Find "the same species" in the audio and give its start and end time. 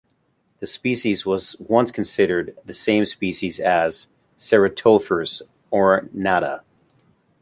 2.65-3.59